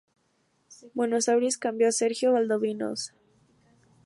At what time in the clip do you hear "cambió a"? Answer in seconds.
1.59-1.91